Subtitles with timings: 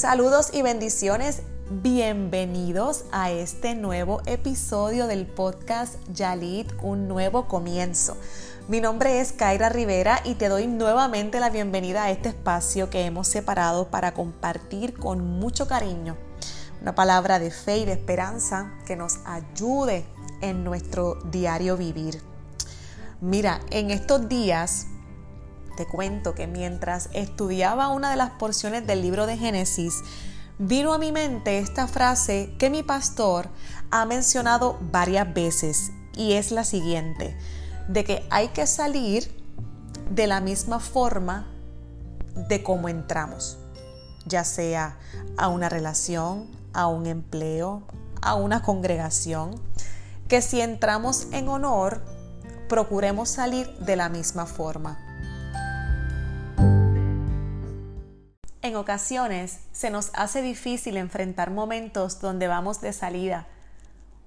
[0.00, 1.42] Saludos y bendiciones.
[1.68, 8.16] Bienvenidos a este nuevo episodio del podcast Yalit, un nuevo comienzo.
[8.66, 13.04] Mi nombre es Kaira Rivera y te doy nuevamente la bienvenida a este espacio que
[13.04, 16.16] hemos separado para compartir con mucho cariño
[16.80, 20.06] una palabra de fe y de esperanza que nos ayude
[20.40, 22.22] en nuestro diario vivir.
[23.20, 24.86] Mira, en estos días
[25.76, 30.02] te cuento que mientras estudiaba una de las porciones del libro de Génesis,
[30.58, 33.48] vino a mi mente esta frase que mi pastor
[33.90, 37.36] ha mencionado varias veces y es la siguiente,
[37.88, 39.34] de que hay que salir
[40.10, 41.46] de la misma forma
[42.34, 43.58] de cómo entramos,
[44.26, 44.98] ya sea
[45.36, 47.82] a una relación, a un empleo,
[48.20, 49.54] a una congregación,
[50.28, 52.02] que si entramos en honor,
[52.68, 55.09] procuremos salir de la misma forma.
[58.62, 63.46] En ocasiones se nos hace difícil enfrentar momentos donde vamos de salida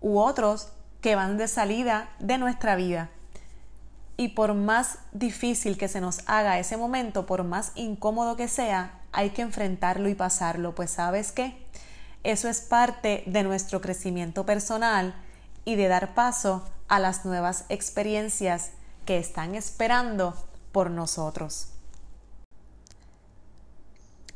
[0.00, 0.68] u otros
[1.00, 3.10] que van de salida de nuestra vida.
[4.16, 9.00] Y por más difícil que se nos haga ese momento, por más incómodo que sea,
[9.10, 11.66] hay que enfrentarlo y pasarlo, pues sabes qué,
[12.22, 15.14] eso es parte de nuestro crecimiento personal
[15.64, 18.70] y de dar paso a las nuevas experiencias
[19.06, 20.36] que están esperando
[20.70, 21.72] por nosotros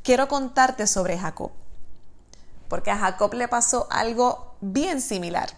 [0.04, 1.50] quiero contarte sobre Jacob.
[2.68, 5.48] Porque a Jacob le pasó algo bien similar.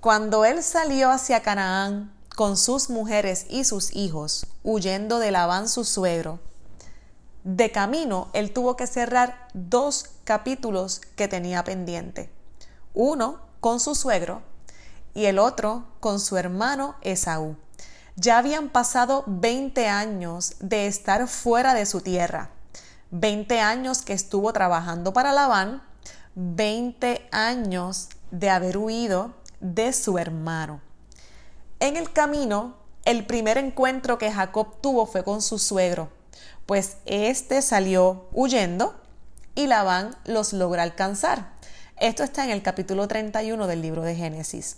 [0.00, 5.84] Cuando él salió hacia Canaán con sus mujeres y sus hijos, huyendo de Labán su
[5.84, 6.38] suegro,
[7.42, 12.30] de camino él tuvo que cerrar dos capítulos que tenía pendiente.
[12.94, 14.42] Uno con su suegro
[15.12, 17.56] y el otro con su hermano Esaú.
[18.14, 22.50] Ya habían pasado 20 años de estar fuera de su tierra
[23.10, 25.82] 20 años que estuvo trabajando para Labán,
[26.34, 30.80] 20 años de haber huido de su hermano.
[31.80, 36.10] En el camino, el primer encuentro que Jacob tuvo fue con su suegro,
[36.66, 39.00] pues éste salió huyendo
[39.54, 41.52] y Labán los logra alcanzar.
[41.98, 44.76] Esto está en el capítulo 31 del libro de Génesis.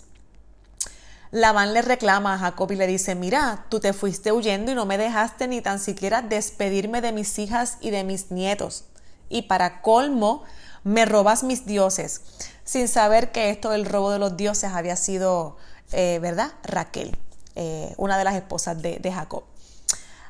[1.30, 4.86] Labán le reclama a Jacob y le dice, mira, tú te fuiste huyendo y no
[4.86, 8.84] me dejaste ni tan siquiera despedirme de mis hijas y de mis nietos.
[9.28, 10.44] Y para colmo,
[10.84, 12.22] me robas mis dioses,
[12.64, 15.58] sin saber que esto del robo de los dioses había sido,
[15.92, 16.52] eh, ¿verdad?
[16.62, 17.14] Raquel,
[17.56, 19.44] eh, una de las esposas de, de Jacob.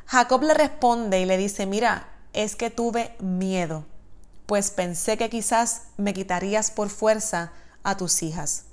[0.06, 3.84] Jacob le responde y le dice, mira, es que tuve miedo,
[4.46, 7.52] pues pensé que quizás me quitarías por fuerza
[7.84, 8.64] a tus hijas.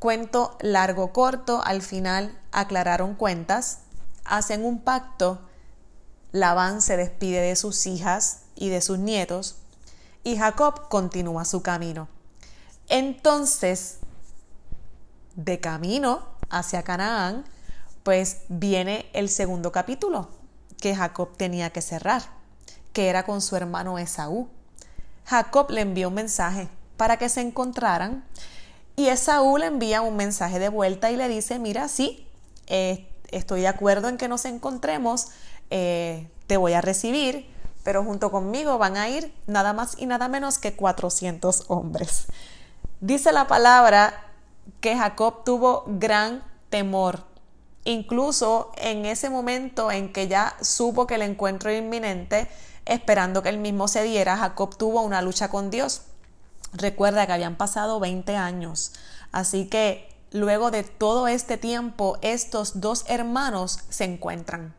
[0.00, 3.80] Cuento largo corto, al final aclararon cuentas,
[4.24, 5.40] hacen un pacto,
[6.32, 9.56] Labán se despide de sus hijas y de sus nietos
[10.24, 12.08] y Jacob continúa su camino.
[12.88, 13.98] Entonces,
[15.34, 17.44] de camino hacia Canaán,
[18.02, 20.30] pues viene el segundo capítulo
[20.80, 22.22] que Jacob tenía que cerrar,
[22.94, 24.48] que era con su hermano Esaú.
[25.26, 28.24] Jacob le envió un mensaje para que se encontraran
[29.00, 32.28] y Esaú le envía un mensaje de vuelta y le dice, mira, sí,
[32.66, 35.28] eh, estoy de acuerdo en que nos encontremos,
[35.70, 37.48] eh, te voy a recibir,
[37.82, 42.26] pero junto conmigo van a ir nada más y nada menos que 400 hombres.
[43.00, 44.26] Dice la palabra
[44.82, 47.24] que Jacob tuvo gran temor.
[47.84, 52.48] Incluso en ese momento en que ya supo que el encuentro era inminente,
[52.84, 56.02] esperando que él mismo se diera, Jacob tuvo una lucha con Dios.
[56.72, 58.92] Recuerda que habían pasado 20 años,
[59.32, 64.74] así que luego de todo este tiempo estos dos hermanos se encuentran.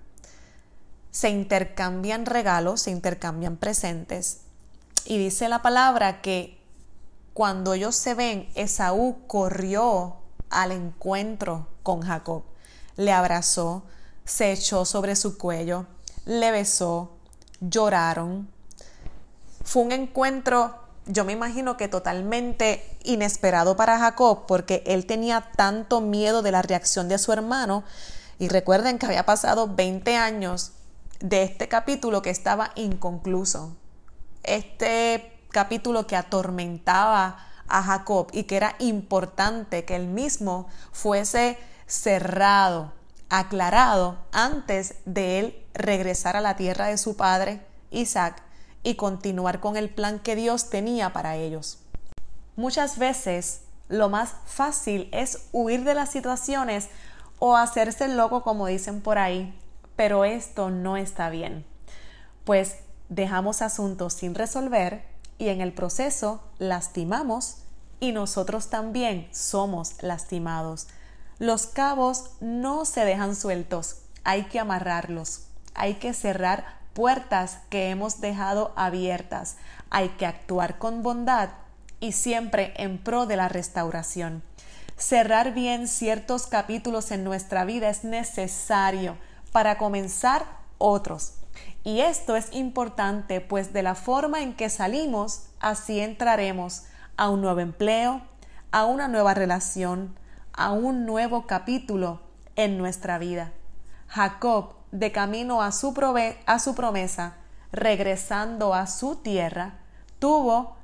[1.11, 4.41] Se intercambian regalos, se intercambian presentes.
[5.05, 6.61] Y dice la palabra que
[7.33, 10.17] cuando ellos se ven, Esaú corrió
[10.49, 12.43] al encuentro con Jacob.
[12.95, 13.83] Le abrazó,
[14.25, 15.87] se echó sobre su cuello,
[16.25, 17.11] le besó,
[17.59, 18.49] lloraron.
[19.63, 26.01] Fue un encuentro yo me imagino que totalmente inesperado para Jacob, porque él tenía tanto
[26.01, 27.83] miedo de la reacción de su hermano.
[28.39, 30.73] Y recuerden que había pasado 20 años
[31.19, 33.75] de este capítulo que estaba inconcluso.
[34.43, 37.37] Este capítulo que atormentaba
[37.67, 41.57] a Jacob y que era importante que él mismo fuese
[41.87, 42.93] cerrado,
[43.29, 48.41] aclarado, antes de él regresar a la tierra de su padre, Isaac,
[48.83, 51.79] y continuar con el plan que Dios tenía para ellos.
[52.55, 56.89] Muchas veces lo más fácil es huir de las situaciones
[57.39, 59.57] o hacerse loco como dicen por ahí,
[59.95, 61.65] pero esto no está bien,
[62.45, 62.77] pues
[63.09, 65.03] dejamos asuntos sin resolver
[65.37, 67.57] y en el proceso lastimamos
[67.99, 70.87] y nosotros también somos lastimados.
[71.39, 78.21] Los cabos no se dejan sueltos, hay que amarrarlos, hay que cerrar puertas que hemos
[78.21, 79.57] dejado abiertas,
[79.89, 81.49] hay que actuar con bondad
[81.99, 84.43] y siempre en pro de la restauración.
[84.97, 89.17] Cerrar bien ciertos capítulos en nuestra vida es necesario
[89.51, 90.45] para comenzar
[90.77, 91.33] otros.
[91.83, 96.83] Y esto es importante, pues de la forma en que salimos, así entraremos
[97.17, 98.21] a un nuevo empleo,
[98.71, 100.15] a una nueva relación,
[100.53, 102.21] a un nuevo capítulo
[102.55, 103.51] en nuestra vida.
[104.07, 105.93] Jacob, de camino a su,
[106.45, 107.35] a su promesa,
[107.71, 109.75] regresando a su tierra,
[110.19, 110.75] tuvo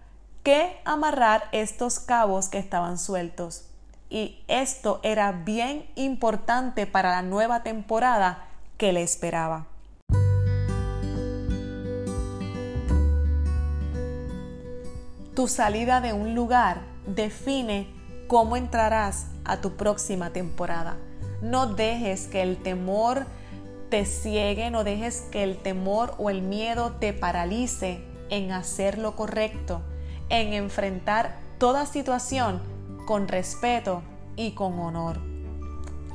[0.43, 3.65] que amarrar estos cabos que estaban sueltos.
[4.09, 8.45] Y esto era bien importante para la nueva temporada
[8.77, 9.67] que le esperaba.
[15.35, 17.93] Tu salida de un lugar define
[18.27, 20.97] cómo entrarás a tu próxima temporada.
[21.41, 23.27] No dejes que el temor
[23.89, 29.15] te ciegue, no dejes que el temor o el miedo te paralice en hacer lo
[29.15, 29.81] correcto,
[30.29, 32.61] en enfrentar toda situación
[33.05, 34.03] con respeto
[34.35, 35.19] y con honor.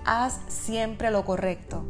[0.05, 1.85] Haz siempre lo correcto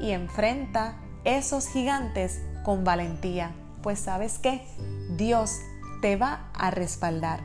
[0.00, 3.52] y enfrenta esos gigantes con valentía,
[3.82, 4.62] pues sabes que
[5.16, 5.58] Dios
[6.02, 7.40] te va a respaldar.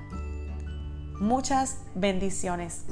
[1.19, 2.85] Muchas bendiciones.